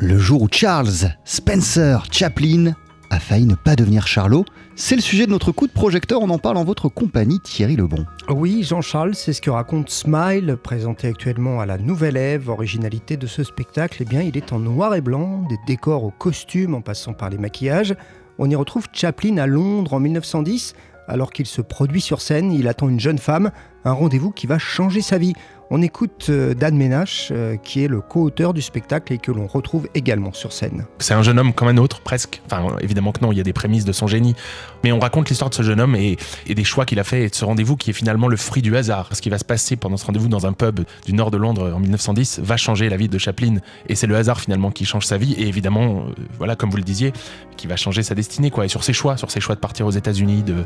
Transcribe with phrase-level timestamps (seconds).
[0.00, 2.72] Le jour où Charles Spencer Chaplin
[3.10, 4.44] a failli ne pas devenir Charlot,
[4.76, 6.20] c'est le sujet de notre coup de projecteur.
[6.22, 8.06] On en parle en votre compagnie, Thierry Lebon.
[8.28, 12.48] Oui, Jean-Charles, c'est ce que raconte Smile, présenté actuellement à la Nouvelle Ève.
[12.48, 16.12] Originalité de ce spectacle, eh bien, il est en noir et blanc, des décors aux
[16.12, 17.96] costumes en passant par les maquillages.
[18.38, 20.74] On y retrouve Chaplin à Londres en 1910
[21.08, 23.50] alors qu'il se produit sur scène, il attend une jeune femme,
[23.84, 25.34] un rendez-vous qui va changer sa vie.
[25.70, 29.46] On écoute euh, Dan Ménache, euh, qui est le co-auteur du spectacle et que l'on
[29.46, 30.86] retrouve également sur scène.
[30.98, 32.40] C'est un jeune homme comme un autre, presque.
[32.46, 34.34] Enfin, évidemment que non, il y a des prémices de son génie.
[34.82, 36.16] Mais on raconte l'histoire de ce jeune homme et,
[36.48, 38.76] des choix qu'il a fait et de ce rendez-vous qui est finalement le fruit du
[38.78, 39.10] hasard.
[39.12, 41.70] Ce qui va se passer pendant ce rendez-vous dans un pub du nord de Londres
[41.74, 43.56] en 1910 va changer la vie de Chaplin.
[43.88, 46.78] Et c'est le hasard finalement qui change sa vie et évidemment, euh, voilà, comme vous
[46.78, 47.12] le disiez,
[47.58, 48.64] qui va changer sa destinée, quoi.
[48.64, 50.64] Et sur ses choix, sur ses choix de partir aux États-Unis, de,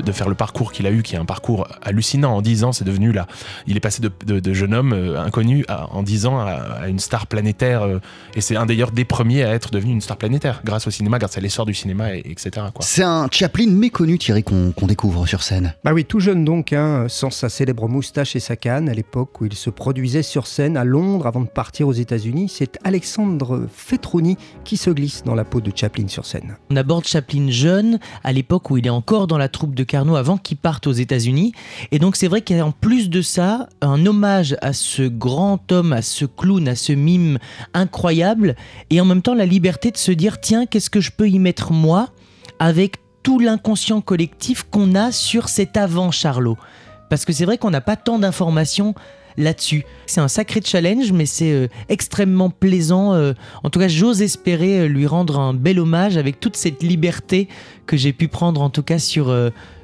[0.00, 2.40] de, faire le parcours qu'il a eu, qui est un parcours hallucinant.
[2.48, 3.26] En 10 ans, c'est devenu là.
[3.66, 7.82] Il est passé de, jeune homme euh, inconnu en 10 ans à, une star planétaire.
[7.82, 8.00] Euh,
[8.34, 11.18] et c'est un d'ailleurs des premiers à être devenu une star planétaire grâce au cinéma,
[11.18, 12.68] grâce à l'essor du cinéma, et, etc.
[12.80, 15.74] C'est un Chaplin méconnu, Thierry, qu'on découvre sur scène.
[15.84, 19.38] Bah oui, tout jeune donc, hein, sans sa célèbre moustache et sa canne, à l'époque
[19.42, 23.66] où il se produisait sur scène à Londres avant de partir aux États-Unis, c'est Alexandre
[23.70, 26.56] Fetroni qui se glisse dans la peau de Chaplin sur scène.
[26.70, 30.16] On aborde Chaplin jeune, à l'époque où il est encore dans la troupe de Carnot
[30.16, 31.52] avant qu'il parte aux États-Unis.
[31.92, 35.02] Et donc c'est vrai qu'il y a en plus de ça un hommage à ce
[35.02, 37.38] grand homme, à ce clown, à ce mime
[37.74, 38.56] incroyable,
[38.90, 41.38] et en même temps la liberté de se dire tiens, qu'est-ce que je peux y
[41.38, 42.10] mettre moi
[42.58, 46.56] avec tout l'inconscient collectif qu'on a sur cet avant Charlot?
[47.10, 48.94] Parce que c'est vrai qu'on n'a pas tant d'informations
[49.38, 49.84] là-dessus.
[50.06, 53.14] C'est un sacré challenge, mais c'est euh, extrêmement plaisant.
[53.14, 56.82] Euh, en tout cas, j'ose espérer euh, lui rendre un bel hommage avec toute cette
[56.82, 57.48] liberté
[57.86, 59.34] que j'ai pu prendre, en tout cas, sur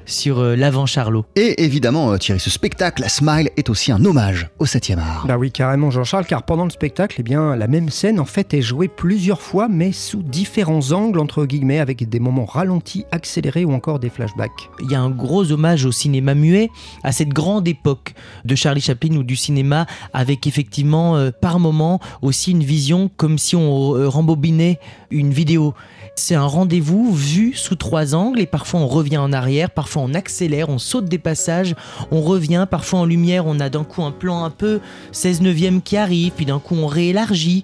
[0.05, 1.25] sur euh, l'avant Charlot.
[1.35, 5.25] Et évidemment, euh, Thierry, ce spectacle, la Smile, est aussi un hommage au 7e art.
[5.27, 8.53] Bah oui, carrément, Jean-Charles, car pendant le spectacle, eh bien, la même scène, en fait,
[8.53, 13.65] est jouée plusieurs fois, mais sous différents angles, entre guillemets, avec des moments ralentis, accélérés
[13.65, 14.69] ou encore des flashbacks.
[14.81, 16.69] Il y a un gros hommage au cinéma muet,
[17.03, 18.13] à cette grande époque
[18.45, 23.37] de Charlie Chaplin ou du cinéma, avec effectivement, euh, par moment, aussi une vision comme
[23.37, 24.79] si on rembobinait
[25.15, 25.73] une vidéo.
[26.15, 30.13] C'est un rendez-vous vu sous trois angles et parfois on revient en arrière, parfois on
[30.13, 31.75] accélère, on saute des passages,
[32.11, 34.79] on revient, parfois en lumière on a d'un coup un plan un peu
[35.11, 37.63] 16 neuvième qui arrive, puis d'un coup on réélargit.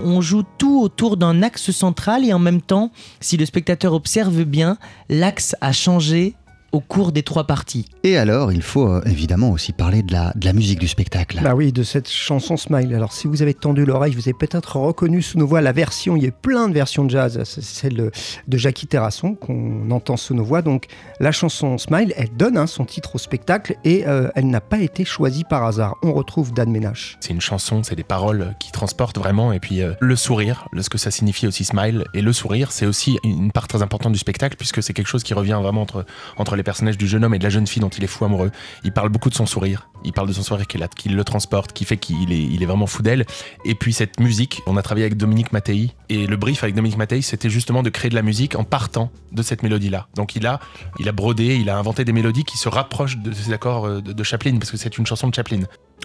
[0.00, 4.44] On joue tout autour d'un axe central et en même temps, si le spectateur observe
[4.44, 4.78] bien,
[5.08, 6.36] l'axe a changé
[6.72, 7.86] au cours des trois parties.
[8.04, 11.40] Et alors, il faut euh, évidemment aussi parler de la, de la musique du spectacle.
[11.42, 12.94] Bah oui, de cette chanson Smile.
[12.94, 16.16] Alors, si vous avez tendu l'oreille, vous avez peut-être reconnu sous nos voix la version,
[16.16, 20.16] il y a plein de versions de jazz, c'est celle de, Jackie Terrasson qu'on entend
[20.16, 20.62] sous nos voix.
[20.62, 20.86] Donc,
[21.20, 24.80] la chanson Smile, elle donne hein, son titre au spectacle et euh, elle n'a pas
[24.80, 25.96] été choisie par hasard.
[26.02, 27.16] On retrouve Dan Ménage.
[27.20, 30.90] C'est une chanson, c'est des paroles qui transportent vraiment, et puis euh, le sourire, ce
[30.90, 34.18] que ça signifie aussi Smile, et le sourire, c'est aussi une part très importante du
[34.18, 36.04] spectacle, puisque c'est quelque chose qui revient vraiment entre,
[36.36, 38.26] entre les personnages du jeune homme et de la jeune fille dont il est fou
[38.26, 38.50] amoureux.
[38.84, 39.88] Il parle beaucoup de son sourire.
[40.04, 42.66] Il parle de son sourire qui, qui le transporte, qui fait qu'il est, il est
[42.66, 43.24] vraiment fou d'elle.
[43.64, 45.94] Et puis cette musique, on a travaillé avec Dominique Mattei.
[46.10, 49.10] Et le brief avec Dominique Mattei, c'était justement de créer de la musique en partant
[49.32, 50.08] de cette mélodie-là.
[50.14, 50.60] Donc il a,
[50.98, 54.00] il a brodé, il a inventé des mélodies qui se rapprochent de ces accords euh,
[54.00, 55.60] de, de Chaplin, parce que c'est une chanson de Chaplin.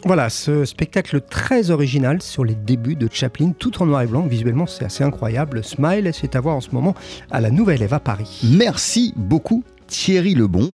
[0.05, 4.25] Voilà, ce spectacle très original sur les débuts de Chaplin, tout en noir et blanc.
[4.27, 5.63] Visuellement, c'est assez incroyable.
[5.63, 6.93] Smile, c'est à voir en ce moment
[7.31, 8.41] à la Nouvelle Ève à Paris.
[8.43, 10.71] Merci beaucoup, Thierry Lebon.